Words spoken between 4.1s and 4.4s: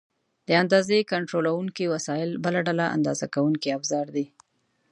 دي.